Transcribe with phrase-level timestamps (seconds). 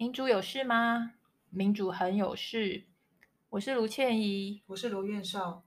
[0.00, 1.14] 民主有事吗？
[1.50, 2.84] 民主很有事。
[3.48, 5.64] 我是卢倩怡，我是卢院少。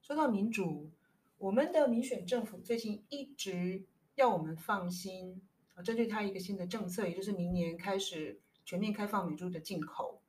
[0.00, 0.90] 说到民主，
[1.36, 3.84] 我们的民选政府最近一直
[4.14, 5.42] 要我们放心
[5.74, 10.22] 啊，针对他一个新的政策，也就是明年开始全面开放美猪的进口。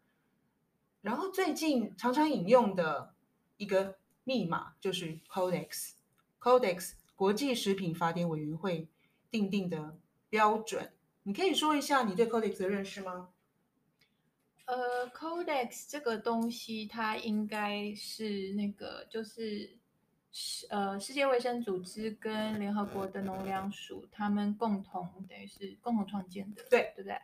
[1.02, 3.16] 然后最近常常引用的
[3.56, 8.90] 一个密码就是 Codex，Codex 国际食品法典委员会
[9.32, 9.98] 订定的
[10.30, 10.92] 标准。
[11.28, 13.30] 你可以说一下你对 Codex 的认识吗？
[14.66, 19.76] 呃，Codex 这个东西，它应该是那个，就是
[20.32, 27.20] 世呃世界卫生组织跟联合国的农粮署他们共同等于是共同创建的，对对不对？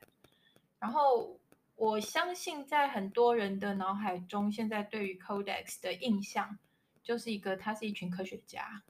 [0.80, 1.40] 然后
[1.76, 6.58] 我相信在很多人的脑海中，现在对于 Codex 的印象
[7.04, 8.82] 就是一个，他是一群科学家，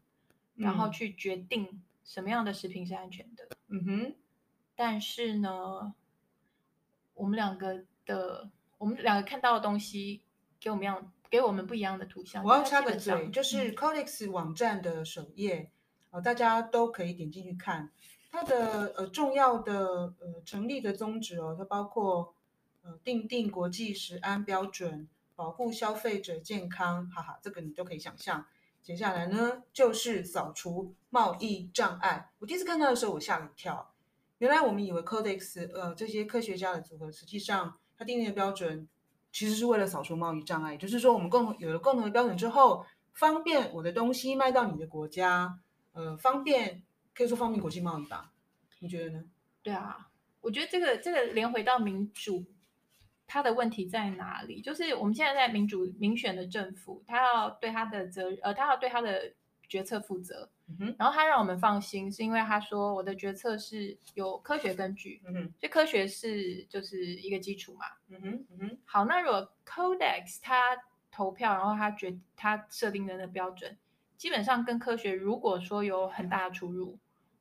[0.56, 3.50] 嗯、然后去决定什么样的食品是安全的。
[3.68, 4.16] 嗯哼。
[4.82, 5.94] 但是呢，
[7.14, 7.86] 我们两个。
[8.04, 10.24] 的我们两个看到的东西，
[10.60, 12.44] 给我们样给我们不一样的图像。
[12.44, 15.70] 我要插个嘴，就是 Codex 网站的首页，
[16.10, 17.92] 呃，大家都可以点进去看
[18.32, 22.34] 它的呃重要的呃成立的宗旨哦，它包括
[22.82, 28.44] 呃订定国际食安标准，保护消费者健康，哈哈，这个你都可以想象。
[28.82, 32.32] 接下来呢，就是扫除贸易障碍。
[32.40, 33.91] 我第一次看到的时候，我吓了一跳，
[34.42, 37.78] 原来我们以为 Codex 呃这些科学家的组合，实际上。
[37.98, 38.88] 它订定的标准
[39.32, 42.84] 其实是为了扫除贸易障碍，就是说我们共同有了共同的标准之后，
[43.14, 45.60] 方便我的东西卖到你的国家，
[45.92, 46.82] 呃，方便
[47.14, 48.32] 可以说方便国际贸易吧？
[48.80, 49.24] 你觉得呢？
[49.62, 52.44] 对啊，我觉得这个这个连回到民主，
[53.28, 54.60] 它的问题在哪里？
[54.64, 59.32] 就是我们现在在民主民选的政府，他要对他的责，呃，他要对他的
[59.70, 60.50] 决策负责。
[60.98, 68.78] 然后他让我们放心，是因为他说我的决策是有科学根据，嗯哼，所以科学是就是一个基础嘛，嗯哼，嗯哼。
[68.86, 70.78] 好，那如果 Codex 他
[71.12, 73.78] 投票，然后他决他设定的那个标准，
[74.18, 77.00] 基本上跟科学如果说有很大的出入，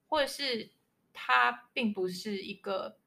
[0.08, 0.70] 或者是
[1.12, 2.98] 它并不是一个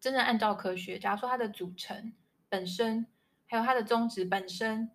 [0.00, 2.12] 真正按照科学，假如说它的组成
[2.48, 3.06] 本身，
[3.46, 4.90] 还有它的宗旨本身。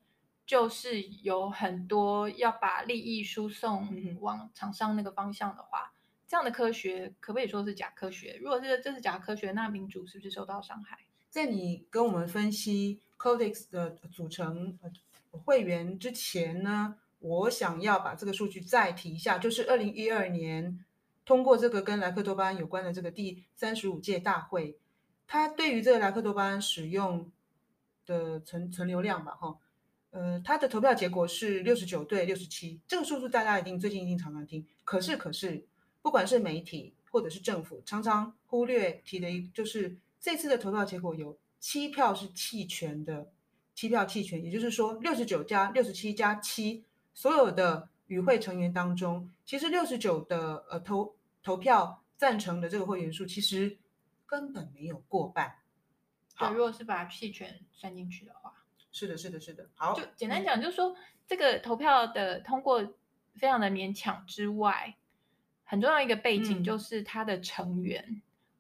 [0.47, 5.93] 就是有很多要把利益输送往厂商那个方向的话，
[6.25, 8.39] 这样的科学可不可以说是假科学？
[8.41, 10.99] 如果是这是假科学，那民主是不是受到伤害？
[11.29, 14.79] 在你跟我们分析 Codex 的组成
[15.31, 20.85] 会员之前呢，我想要把这个数据再提一下，就是二零一二年
[21.25, 24.79] 通过这个跟莱克多巴胺有关的这个第三十五届大会，
[25.27, 27.29] 它对于这个莱克多巴胺使用
[28.05, 29.57] 的存存留量吧，哈。
[30.11, 34.65] 呃，他的投票结果是六十九对六十七，这个数字大家一定最近一定常常听。
[34.83, 35.63] 可是，可是，
[36.01, 43.29] 不管是媒体或者是政府，常常忽略提的一就是这次的投票结果有七票是弃权的，
[43.75, 53.77] 七票弃权，也就是说六十九加六十七加七，所有的与会成员当中，其实六十九的呃投投票赞成的这个会员数，其实
[54.25, 55.53] 根本没有过半。
[56.39, 58.53] 对，如果是把弃权算进去的话。
[58.97, 59.69] 是的，是的，是的。
[59.75, 60.95] 好，就简单讲，就是说、嗯、
[61.27, 62.81] 这个投票的通过
[63.35, 64.95] 非常的勉强之外，
[65.63, 68.03] 很重要一个背景就是他的成员，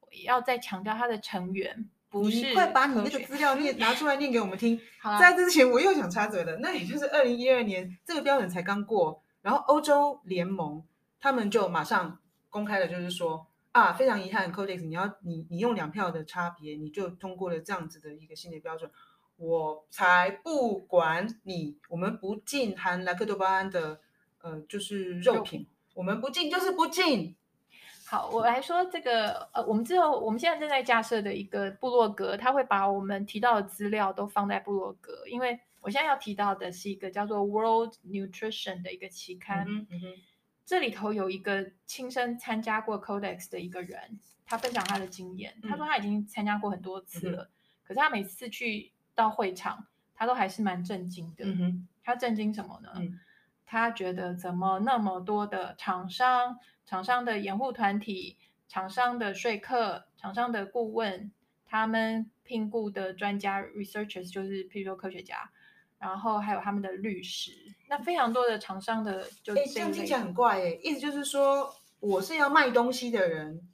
[0.01, 2.49] 嗯、要再强调他的成员不是。
[2.49, 4.79] 你快把你那个资料念 拿出来念给我们听。
[5.01, 10.85] 好在这之前，我又想插嘴了，那也就是二零一二年这个标准才刚过，然后欧洲联盟
[11.19, 12.19] 他们就马上
[12.51, 18.91] 公开了，就是说啊，非常遗憾，Codex 你要你你用两票的差别，你就通过了这样子的一个新的标准。
[19.37, 24.01] 我才不管你，我们不进含莱克多巴胺的，
[24.41, 27.35] 呃，就是肉品，肉我们不进就是不进。
[28.07, 39.97] 好，我来说这个，呃，我们之后我们现在正在架设的一个部落格，他会把我们提到的资料都放在部落格，因为我现在要提到的是一个叫做 World Nutrition 的一个期刊，嗯嗯，
[40.65, 47.51] 这里头有一个亲身参加过 Codex 的一个人，他分享他的经验，嗯、他说他已经参加过很多次了，嗯、
[47.83, 48.91] 可是他每次去。
[49.17, 51.43] 到会场，他都还是蛮震惊的。
[51.43, 52.91] 嗯、哼他震惊什么呢？
[52.97, 53.19] 嗯、
[53.65, 58.37] 他觉得怎么那么多的厂商、厂商的掩护团体、
[58.67, 61.31] 厂商的说客、厂商的顾问，
[61.65, 65.49] 他们聘雇的专家 researchers 就是譬如说科学家，
[65.97, 67.51] 然后还有他们的律师，
[67.89, 73.67] 那非常多的厂商的就哎，这样听起来很怪哎，意思就是说我是要卖东西的人，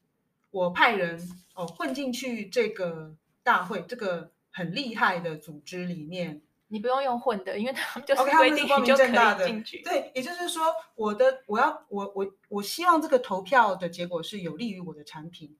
[0.51, 1.19] 我派人
[1.53, 3.13] 哦混进去这个
[3.43, 4.31] 大会这个。
[4.53, 9.81] 很厉害的组织里面，你不用用混的，因为他们就是规定你就可以进去。
[9.81, 10.63] 对，也就是说，
[10.95, 15.57] 我的我要我我我希望这个投票的结果是有利于我的产品。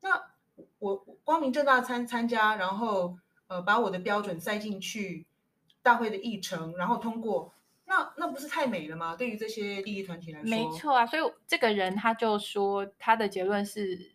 [0.00, 0.22] 那
[0.78, 3.16] 我光明正大参参加，然后
[3.46, 5.26] 呃把我的标准塞进去
[5.82, 7.52] 大会的议程，然后通过，
[7.86, 9.16] 那那不是太美了吗？
[9.16, 11.06] 对于这些利益团体来说，没错啊。
[11.06, 14.13] 所以这个人他就说他的结论是，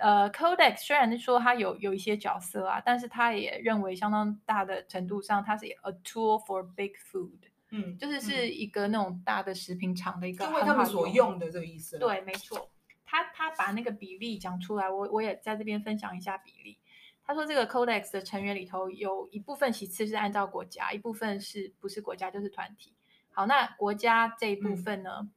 [0.00, 7.38] 呃，Codex 虽然说它有有一些角色啊，但是他也认为相当大的程度上，它是 a tool for big food，
[7.70, 11.98] 嗯，就是是一个那种大的食品厂的一个就为他们所用的这个意思。
[11.98, 12.70] 对，没错。
[13.04, 16.78] 他他把那个比例讲出来，我我也在这边分享一下比例。
[17.24, 22.94] 他说这个 Codex 的成员里头有一部分其次是按照国家，一部分是不是国家就是团体。
[23.30, 25.28] 好，那国家这一部分呢？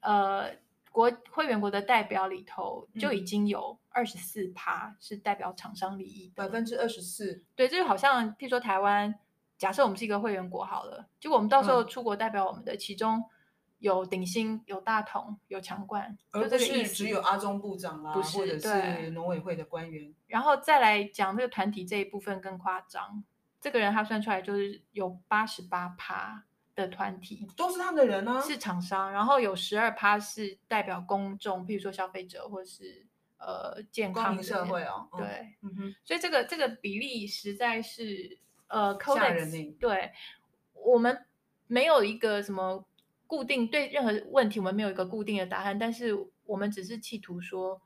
[0.00, 0.56] 嗯、呃，
[0.92, 7.42] 国会员国的代表里头就已经有二十四趴是代表厂商利益，百分之二十四。
[7.56, 9.12] 对，这就好像譬如说台湾，
[9.58, 13.18] 假设我们是一个会员国好了，结果我们到时候出国代表我们的其中。
[13.18, 13.24] 嗯
[13.82, 20.14] 有鼎新，有大同，有强冠，而不是只有阿中部长啦，不是，或者是农委会的官员。
[20.28, 23.24] 然后再来讲这个团体这一部分更夸张，
[23.60, 33.06] 这个人他算出来就是有八十八趴的团体都是他们的人呢、啊，是厂商，然后有十二趴是代表公众，譬如说消费者或是
[33.38, 38.38] 呃健康社会哦，对，嗯哼，所以这个这个比例实在是
[38.68, 40.12] 呃吓人呢，对，
[40.72, 41.26] 我们
[41.66, 42.84] 没有一个什么。
[43.24, 46.14] 固定对任何问题，我们没有一个固定的答案，但是
[46.44, 47.80] 我们只是企图说，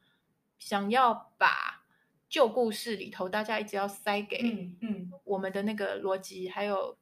[0.58, 1.84] 想要把
[2.28, 6.98] 旧故事里头大家一直要塞给嗯嗯我们的那个逻辑，嗯嗯、还有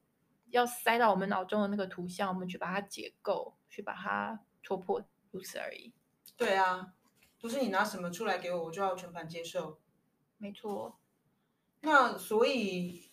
[0.56, 5.92] 要塞到我们脑中的那个图像，我们去把它解构，去把它戳破，如此而已。
[6.36, 6.94] 对啊，
[7.40, 9.78] 不是你拿什么出来给我，我就要全盘接受。
[10.38, 10.98] 没错。
[11.80, 13.10] 那所以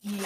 [0.00, 0.20] 你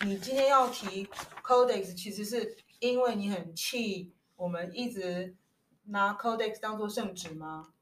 [0.00, 1.06] 你今天要提
[1.42, 2.56] Codex，其实是。
[2.80, 5.34] 因为你很气，我们一直
[5.86, 7.72] 拿 Codex 当做圣旨吗？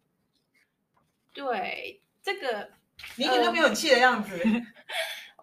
[1.35, 2.71] 对，这个
[3.17, 4.41] 你一点都没有很气的样子。
[4.43, 4.63] 呃、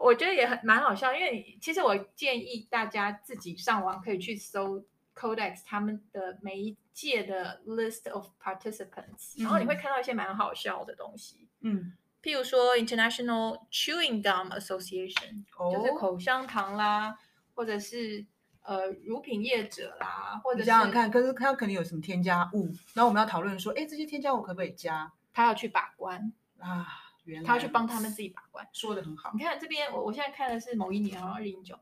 [0.04, 4.84] 我觉得也很蛮好笑，因为其实我建议大家自己上网可以去搜
[5.16, 11.48] Codex 他们的每一届的 list of participants，、嗯、然后你会看到一些蛮好笑的东西。
[11.62, 17.18] 嗯，譬如说 International Chewing Gum Association，、哦、就是口香糖啦，
[17.56, 18.26] 或者是。
[18.66, 25.12] 呃，乳品业者啦，或者是想想看，可是他肯定有什么添加物，然后我们要讨论说，哎，这些添加物可不可以加？
[25.34, 26.88] 他要去把关啊，
[27.26, 29.32] 原来他要去帮他们自己把关，说的很好。
[29.34, 31.78] 你看这边，我我现在看的是某一年啊，二零一九，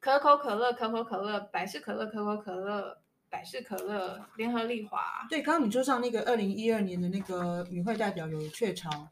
[0.00, 5.26] 可口可乐、可口可乐、百事可乐、可口可乐、百事可乐、联合利华。
[5.28, 9.08] 对，刚刚你桌上那个二零一二年的那个与会代表有雀巢，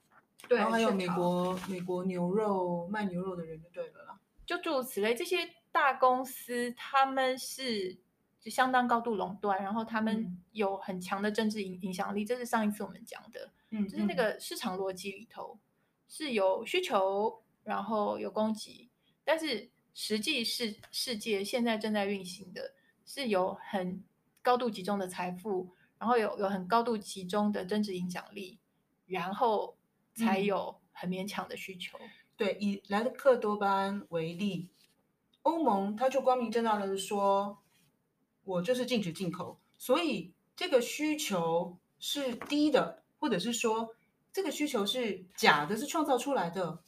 [0.48, 5.48] 对，然后还有美国美国牛肉卖牛肉的人就对了啦，就诸如此类这些。
[5.76, 7.94] 大公司他们是
[8.40, 15.58] 就相当高度垄断，然后他们有很强的政治影影响力，这是上一次我们讲的，嗯，就是那个市场逻辑里头
[16.08, 18.88] 是有需求，然后有供给，
[19.24, 22.74] 但是实际是世界现在正在运行的
[23.04, 24.02] 是有很
[24.42, 28.58] 高度集中的财富，然后有有很高度集中的增值影响力，
[29.06, 29.76] 然后
[30.14, 31.98] 才有很勉强的需求。
[31.98, 34.68] 嗯、对，以莱克多巴胺为例。
[35.42, 37.62] 欧盟它就光明正大的说，
[38.42, 43.94] 我就是禁止进口，所以这个需求是低的，或者是说
[44.32, 46.78] 这个需求是假的，是创造出来的。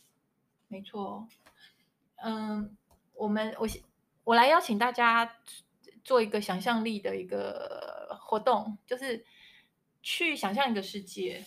[0.68, 1.26] 没错，
[2.16, 2.76] 嗯，
[3.14, 3.68] 我们我
[4.24, 5.36] 我来邀请大家
[6.04, 9.24] 做一个想象力的一个活动，就是
[10.02, 11.46] 去想象一个世界。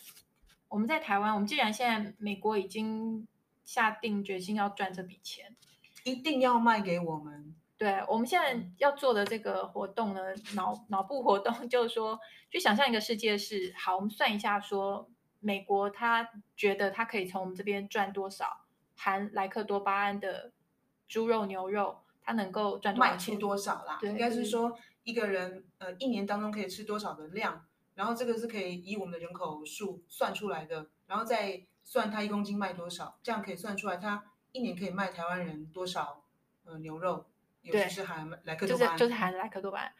[0.67, 3.27] 我们在台湾，我们既然现在美国已经
[3.65, 5.55] 下定决心要赚这笔钱。
[6.03, 7.53] 一定要卖给我们。
[7.81, 10.21] 对，我们现在要做的这个活动呢，
[10.53, 12.19] 脑脑部活动 就是说，
[12.51, 15.09] 去想象一个世界是好，我们算一下，说
[15.39, 18.45] 美国他觉得他可以从我们这边赚多少
[18.95, 20.51] 含莱克多巴胺的
[21.07, 23.33] 猪肉、牛肉，他能够赚多少钱？
[23.33, 23.97] 卖出多少啦？
[23.99, 34.23] 对，应该是说一个人呃一年当中可以吃多少的量，然后这个是可以以我们的人口数算出来的，然后再算他一公斤卖多少，这样可以算出来他。
[34.51, 36.25] 一年可以卖台湾人多少
[36.65, 37.25] 呃牛肉？
[37.61, 39.93] 尤其是含莱克多巴胺，就是就是含莱克多巴胺。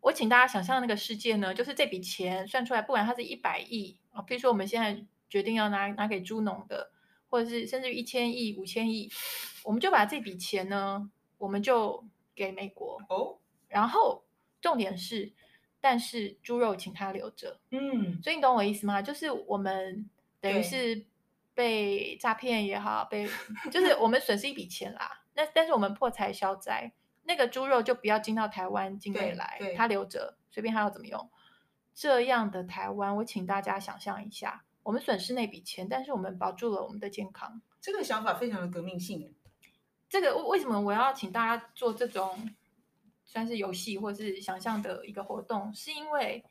[0.00, 6.90] 我请大家想象那个世界呢，就是这笔钱算出来，不管它是一百亿啊，比如说我们现在决定要拿拿给猪农的，
[7.28, 9.10] 或者是甚至于一千亿、五千亿，
[9.64, 13.38] 我们就把这笔钱呢，我们就给美国哦。
[13.68, 14.24] 然后
[14.60, 15.32] 重点是，
[15.80, 17.60] 但是猪肉请他留着。
[17.70, 19.00] 嗯，所以你懂我意思吗？
[19.00, 20.08] 就是我们
[20.40, 21.06] 等于是。
[21.56, 23.28] 被诈骗也好，被
[23.70, 25.22] 就是我们损失一笔钱啦。
[25.34, 26.92] 那但是我们破财消灾，
[27.24, 31.30] 那个猪肉就不要进到台湾境内来，它留着，随便它要怎么用。
[31.92, 37.62] 这样的台湾，我请大家想象一下，我们损失那笔钱，但是我们保住了我们的健康。
[37.80, 39.34] 这个想法非常的革命性。
[40.08, 42.54] 这个为什么我要请大家做这种
[43.24, 45.74] 算是游戏或是想象的一个活动？
[45.74, 46.44] 是因为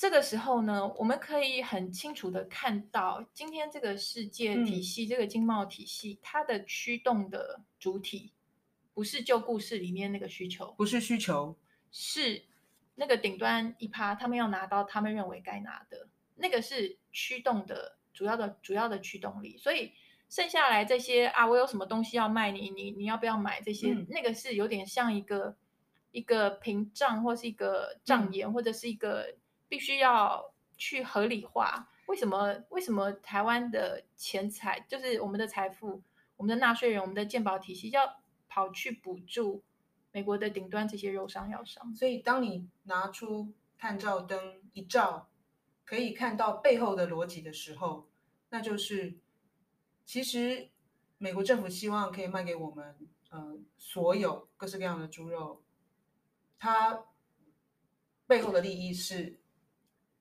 [0.00, 8.32] 这个时候呢，我们可以很清楚的看到，今天这个世界体系、嗯、这个经贸体系，它的驱动的主体
[8.94, 11.54] 不是旧故事里面那个需求，不是需求，
[11.92, 12.42] 是
[12.94, 19.92] 那个顶端一趴，他们要拿到他们认为该拿的，那个是驱动的主要的主要的驱动力，所以。
[20.30, 23.60] 剩下来这些啊，我有什么东西要卖你，你你要不要买？
[23.62, 23.92] 这些？
[23.92, 25.56] 嗯、那个是有点像一个
[26.12, 29.34] 一个屏障，或是一个障眼，嗯、或者是一个
[29.70, 31.88] 必须要去合理化。
[32.08, 32.62] 为什么？
[32.68, 36.02] 为什么台湾的钱财，就是我们的财富，
[36.36, 39.64] 我们的纳税人，我们的健保体系，要跑去补助
[40.12, 41.94] 美国的顶端这些肉商药商？
[41.94, 45.30] 所以，当你拿出探照灯一照，
[45.86, 48.10] 可以看到背后的逻辑的时候，
[48.50, 49.18] 那就是。
[50.06, 50.68] 其实，
[51.18, 52.96] 美国政府希望可以卖给我们，
[53.28, 55.62] 呃，所有各式各样的猪肉，
[56.58, 57.04] 它
[58.26, 59.39] 背后的利益是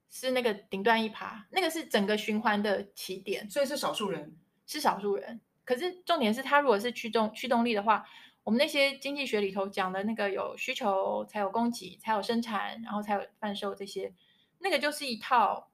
[0.09, 4.35] 是那个顶端一趴，那个是整个循环的起点，所以是少数人，
[4.65, 5.39] 是少数人。
[5.63, 8.05] 可是重点是，它如果是驱动驱动力的话，
[8.43, 14.13] 我们那些经济学里头讲的那个有需求才有供给，才有生产，然后才有贩售这些，
[14.59, 15.69] 那个就是一套，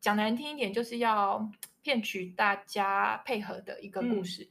[0.00, 1.50] 讲难听一点，就是要。
[1.82, 4.48] 骗取大家配合的一个故事，嗯、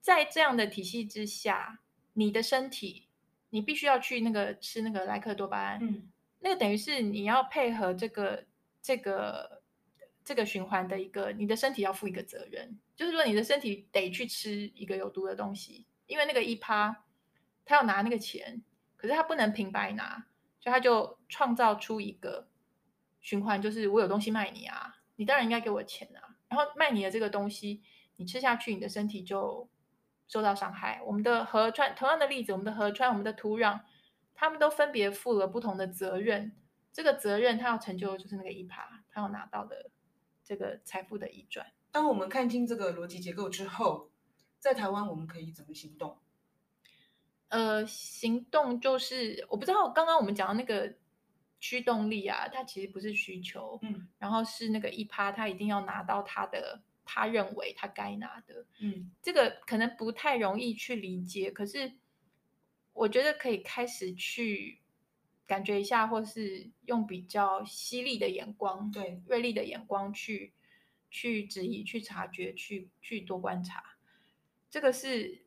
[0.00, 1.80] 在这样的体系之下，
[2.12, 3.08] 你的身体，
[3.50, 6.08] 你必须要去那个吃那个莱克多巴胺，嗯、
[6.40, 8.44] 那个等于是你要配合这个
[8.80, 9.62] 这个
[10.24, 17.04] 这个循环的一个，你的身体要负一个责任，就是说你的身体得去吃一个有毒的东西，因为那个一趴，
[17.64, 18.62] 他要拿那个钱，
[18.96, 20.26] 可是他不能平白拿，
[20.60, 22.48] 所以他就创造出一个
[23.20, 26.36] 循环，就是我有东西卖你啊，你当然应该给我钱啊。
[26.48, 27.82] 然后卖你的这个东西，
[28.16, 29.68] 你吃下去，你的身体就
[30.28, 31.02] 受到伤害。
[31.04, 33.80] 我们的河川，同样的例子，我们的河川，我们的土壤，
[34.38, 36.52] 他们都分别负了不同的责任。
[36.92, 39.90] 这个责任，他要成就的就是那个一趴，他要拿到的
[40.44, 41.66] 这个财富的移转。
[41.90, 44.10] 当我们看清这个逻辑结构之后，
[44.60, 46.16] 在台湾我们可以怎么行动？
[47.48, 50.94] 呃，行动就是我不知道，刚刚我们讲的那个。
[51.60, 61.94] 驱动力啊，它其实不是需求，嗯，然后是那个一趴，他一定要拿到他的，他认为他该拿的，嗯，这个可能不太容易去理解，可是
[62.98, 64.80] 我觉得可以开始去
[65.46, 70.52] 感觉一下，或是用比较犀利的眼光，对，锐利的眼光去
[71.10, 73.96] 去质疑、去察觉、去去多观察，
[74.68, 75.42] 这个是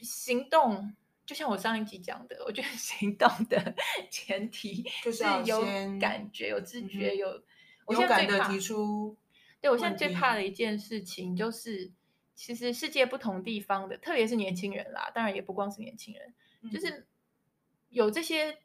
[0.00, 0.94] 行动。
[1.24, 3.74] 就像我上一集讲的，我觉得 行动的
[4.10, 5.60] 前提就是有
[6.00, 7.44] 感觉、有知觉、有
[7.90, 9.14] 勇敢的提出。
[9.60, 11.92] 对，我现在最怕的一件事情就是，
[12.34, 16.32] 其实世界不同地方的，特别是年轻人啦，当然也不光是年轻人，
[16.72, 16.80] 就。
[16.80, 17.06] 是
[17.90, 18.58] 有这些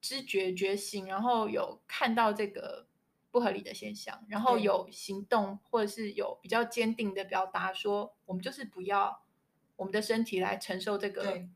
[0.00, 2.86] 知觉觉醒，然后有看到这个
[3.30, 9.22] 不合理的现象，然后有行动，或者是有比较坚定的表达，说我们就是不要
[9.76, 11.48] 我们的身体来承受这个。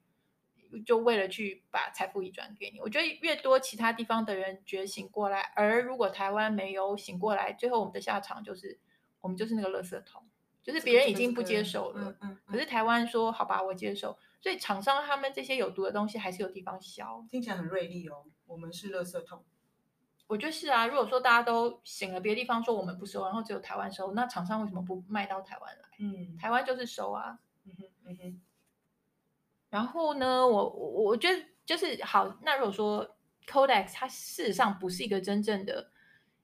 [0.86, 8.80] 就为了去把财富移转给你，我觉得越多其他地方的人觉醒过来，而如果台湾没有醒过来，最后我们的下场就是
[9.20, 10.26] 我们就是那个垃圾桶，
[10.62, 18.24] 就是别人已经不接受了，嗯嗯，可是台湾说好吧，我接受，所以厂商他们这些有毒的东西还是有地方销，听起来很锐利哦。
[18.46, 19.44] 我们是垃圾桶，
[20.26, 20.86] 我觉得是啊。
[20.86, 25.88] 如果说大家都醒了，别的地方说我们不收，然后只有台湾收，那厂商为什么不卖到台湾来？
[25.98, 28.40] 嗯，台湾就是收啊，嗯哼，嗯哼。
[29.70, 32.38] 然后呢，我我我觉得就是好。
[32.42, 33.16] 那如果说
[33.46, 35.90] Codex 它事实上不是一个真正的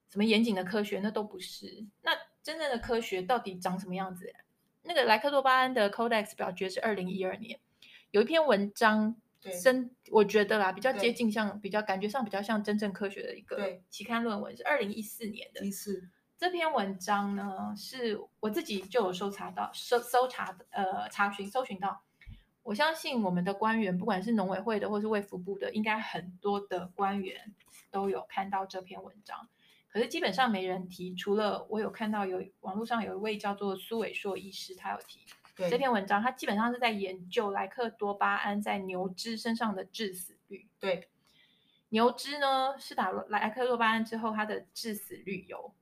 [0.08, 1.84] 什么严谨的科学，那都不是。
[2.00, 2.12] 那
[2.48, 4.32] 真正的科学到底长什么样子？
[4.80, 7.60] 那个莱克多巴胺的 Codex 表决是二零一二年，
[8.10, 9.14] 有一篇文章，
[9.62, 15.62] 真我觉得啦，比较接近像比较感觉上比较像真正科学的一个期刊论文，是二零一四年的。
[15.62, 22.02] 一四这篇文章呢，是我自己就有搜查到搜搜查呃查询搜寻到。
[22.62, 27.52] 我相信我们的官员，不管是农委会的或是卫福部的，应该很多的官员
[27.90, 29.50] 都有看到这篇文章。
[29.90, 35.20] 可是基本上没人提，除了我有看到有网络上有一位叫做苏伟硕医师，他有提
[35.56, 36.22] 对这篇文章。
[36.22, 40.68] 他基本上是在研究莱克多巴胺在牛只身上的致死率。
[40.78, 41.08] 对，
[41.88, 45.74] 牛只呢是打莱克多巴胺之后，它的致死率有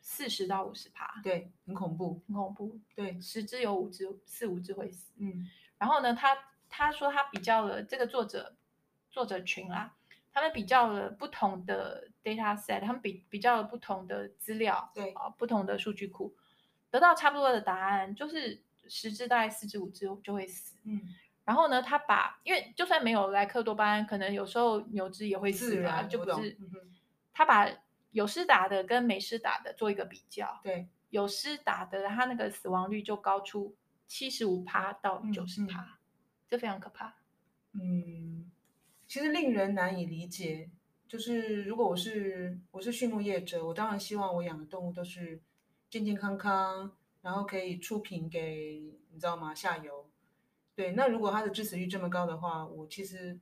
[0.00, 1.20] 四十到五十趴。
[1.22, 2.78] 对，很恐怖，很恐怖。
[2.94, 5.10] 对，十只有五只，四五只会死。
[5.16, 5.48] 嗯。
[5.78, 6.36] 然后呢，他
[6.68, 8.54] 他说他比较了这个作者
[9.10, 9.94] 作者群啦，
[10.34, 16.34] 他们比较了不同的 data set，他们比比较了不同的资料，对啊，不同的数据库，
[16.90, 20.76] 得到差不多的答案，就是十只大概四只五只就会死。
[20.82, 21.00] 嗯，
[21.44, 26.58] 然后呢，他把因为就算没有莱克多巴胺，可能有时候牛只也会死啊，就不是。
[27.32, 27.68] 他把
[28.10, 33.76] 有施打的跟没施打的做一个比较，对，有施打的，他那个死亡率就高出
[34.08, 35.98] 七十五趴到九十趴，
[36.48, 37.14] 这非常可怕。
[37.72, 38.43] 嗯，
[39.14, 40.68] 其实令人难以理解。
[41.06, 45.40] 就是如果我是我是畜牧业者，我当然希望我养的动物都是
[45.88, 46.90] 健健康康，
[47.22, 49.54] 然后可以出品给你知道吗？
[49.54, 50.10] 下游。
[50.74, 53.38] 对，那如果它的致死率这么高的话，我其实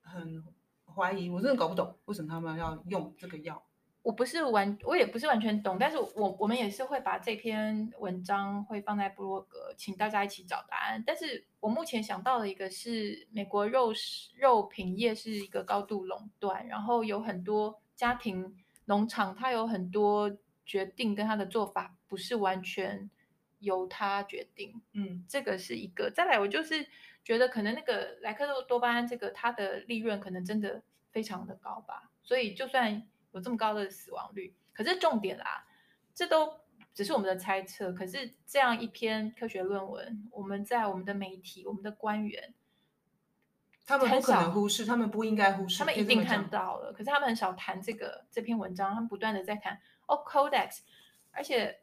[0.00, 0.42] 很
[0.84, 3.64] 怀疑，我真的搞不懂为什么他们要用这个药。
[4.04, 11.02] 我不是完，我也不是完全懂，但是我我们也是会把这篇文章会放在部落格，请大家一起找答案。
[11.06, 23.08] 但是我目前想到的一个是，美国肉食肉品业是一个高度垄断，然后有很多家庭农场，它有很多决定跟它的做法不是完全
[23.60, 24.82] 由它决定。
[24.92, 26.10] 嗯，这个是一个。
[26.10, 26.86] 再来，我就是
[27.24, 33.02] 觉得可能那个莱克多多巴胺这个它的利润可能真的非常的高吧，所以就算。
[33.34, 35.66] 有这么高的死亡率，可是重点啦，
[36.14, 36.60] 这都
[36.94, 37.92] 只是我们的猜测。
[37.92, 42.54] 可是这样一篇科学论文，我们在我们的媒体、我们的官员，
[43.84, 46.92] 他们不可能忽视，他们不应该忽视，他们一定看到了。
[46.92, 50.82] 可是他们很少谈这个这篇文章，他们不断的在谈哦，Codex，
[51.32, 51.80] 而且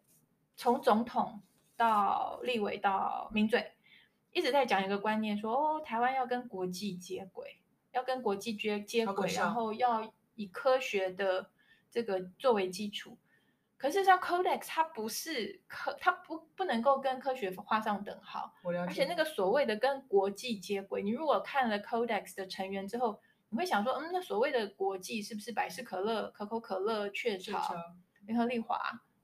[0.55, 1.41] 从总统
[1.75, 3.74] 到立委到名嘴，
[4.31, 10.13] 一直在讲一个观念说，说哦，台湾要跟国际接轨，要跟国际接接轨，然后要。
[10.41, 11.51] 以科学的
[11.91, 13.17] 这个作为基础，
[13.77, 18.53] 可是像 Codex 它不是科，它不不能够跟科学画上等号。
[18.63, 23.19] 而且那个所谓的跟国际接轨，你如果看了 Codex 的成员之后，
[23.50, 27.75] 你会想说，嗯，那所谓的国际是不是百事可乐、可口可乐、雀巢、
[28.25, 28.79] 联合利华，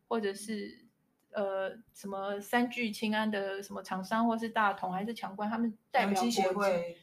[0.08, 0.86] 或者是
[1.32, 6.42] 呃什么三聚氰胺的什么厂商，或是大同还是强冠，他们代表国际？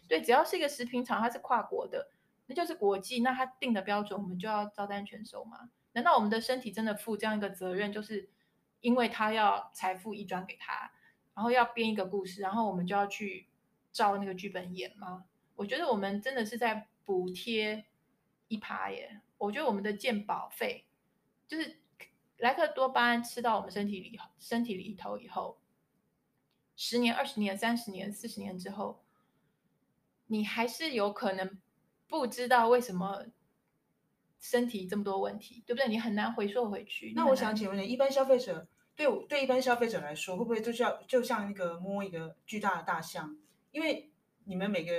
[0.07, 2.11] 对，只要是一个食品厂，它是跨国的。
[2.47, 5.71] 那就是国际，那他定的标准，我们就要照单全收吗？
[5.93, 8.29] 难道我们的身体真的负这样一个责任，就是
[8.81, 10.93] 因为他要财富移转给他，
[11.35, 13.49] 然后要编一个故事，然后我们就要去
[13.93, 15.25] 照那个剧本演吗？
[15.55, 17.87] 我觉得我们真的是在补贴
[18.49, 19.21] 一趴耶。
[19.39, 20.87] 我觉得我们的健保费，
[21.47, 21.79] 就是
[22.39, 25.61] 莱克多巴胺吃到我们身体里身体里头以后，
[26.77, 29.05] 十年、二十年、三十年、四十年之后，
[30.27, 31.59] 你还是有可能。
[32.07, 33.25] 不知道为什么
[34.39, 35.89] 身体这么多问题，对不对？
[35.89, 37.13] 你很难回溯回去。
[37.17, 43.37] 那我想请问你，一般消费者对对一般消费者来说，会不会就像就像那个摸一个巨大的大象？
[43.73, 44.11] 因为
[44.45, 44.93] 你们每个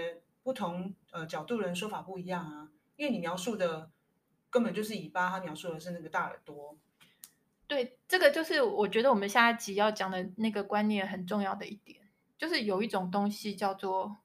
[0.43, 2.71] 不同呃角度人说法不一样啊。
[2.97, 3.91] 因为你描述的
[4.49, 6.77] 根本就是尾巴，他描述的是那个大耳朵。
[7.67, 11.99] 对，这个就是我觉得我们下一集要讲的那个观念很重要的一点，
[12.37, 14.17] 就是有一种东西叫做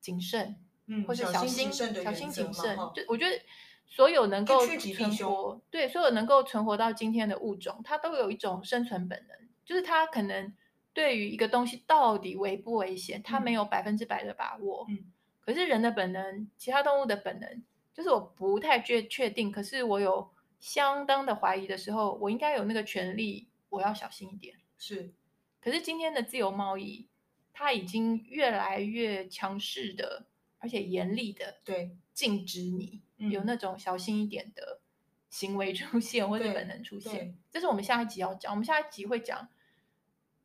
[0.00, 0.56] 谨慎。
[0.90, 3.40] 嗯，或是小心小心谨慎，就我觉得
[3.86, 10.52] 所有能够存活，对，所有能够存活到今天的物种，它都有一种生存本能，就是它可能
[10.92, 14.86] 对于一个东西到底危不危险，它没有百分之百的把握。
[14.88, 17.62] 嗯，可是人的本能，其他动物的本能，
[17.94, 24.56] 就是我不太确确定，可是我有相当的怀疑的时候，我应该有那个权利，我要小心一点。
[24.76, 25.12] 是，
[25.60, 27.08] 可是今天的自由贸易，
[27.52, 30.26] 它已经越来越强势的。
[30.60, 34.80] 而且严厉的对禁止你有那种小心一点的
[35.28, 38.52] 行为出现或者本能出现，这是我们下一集要讲。
[38.52, 39.48] 我们下一集会讲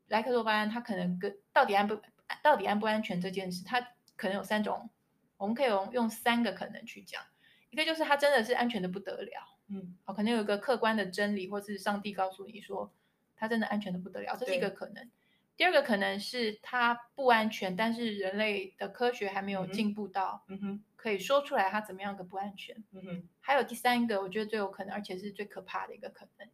[0.08, 2.02] 莱克多巴胺，它可能跟到底安不
[2.42, 3.80] 到底安不安全这件事，它
[4.16, 4.90] 可能有三种，
[5.38, 7.22] 我们可以用用三个可能去讲。
[7.70, 12.94] 一个就是它真的是安全的不得了，嗯，哦，可能有一个客观的真理，或是上帝告诉你说
[13.36, 15.10] 它真的安全的不得了，这是一个可能。
[15.58, 22.76] 第二个可能是它不安全，但是人类的科学还没有进步到，嗯哼，可以说出来它怎么样的不安全。
[22.92, 26.50] 嗯哼，还有第三个，我觉得最有可能，而且是最可怕的一个可能，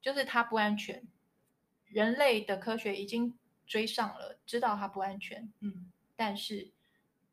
[0.00, 1.06] 就是它不安全，
[1.86, 6.72] 人类的科学已经追上了，知道它不安全，嗯，但是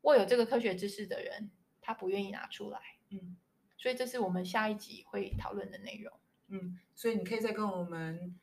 [0.02, 1.50] 握有这个科学知识的人，
[1.80, 3.36] 他不愿意拿出来，嗯，
[3.76, 6.12] 所以这是我们下一集会讨论的内容。
[6.46, 8.38] 嗯，所以你可以再跟我们。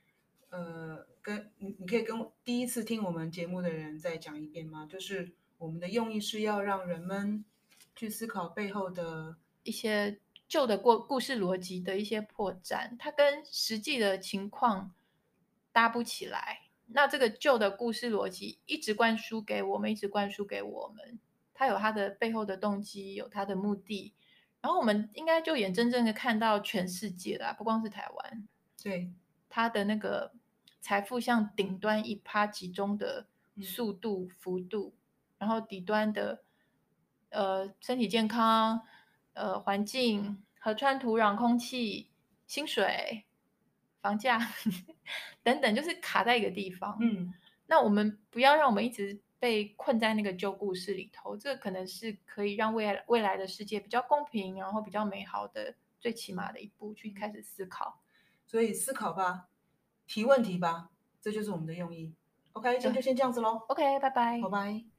[0.49, 4.87] 呃，跟你，你可以跟第一次听我们节目的人再讲一遍吗？
[4.89, 7.43] 就是我们的用意是要让人们
[7.95, 14.93] 去思考背后的一些旧的过故事逻辑的一些破绽，它跟实际的情况
[15.71, 16.61] 搭不起来。
[16.87, 21.19] 那这个旧的故事逻辑一直灌输给我们，一直灌输给我们，
[21.53, 24.13] 它有它的背后的动机，有它的目的，
[24.61, 28.47] 然后我们应该就眼睁睁的看到全世界啦，不光是台湾，
[28.83, 29.11] 对，
[29.55, 30.33] 它的那个
[30.81, 33.25] 财富向顶端一趴集中的
[33.63, 34.99] 速度、幅度，嗯、
[35.37, 36.43] 然后底端的
[37.29, 38.81] 呃身体健康、
[39.31, 42.09] 呃环境、河川土壤、空气、
[42.45, 43.23] 薪水、
[44.01, 44.37] 房价
[45.41, 46.97] 等等，就是卡在一个地方。
[46.99, 47.33] 嗯，
[47.67, 49.21] 那我们不要让我们一直。
[49.37, 58.01] 被困在那个旧故事里头，这个可能是可以让未来未来的世界比较公平，然后比较美好的最起码的一步，去开始思考。
[58.55, 59.49] 所以思考吧，
[60.07, 60.89] 提问题吧，
[61.19, 62.13] 这就是我们的用意。
[62.53, 63.65] OK，今天就先这样子喽。
[63.67, 64.39] OK，拜拜。
[64.41, 64.94] 拜拜。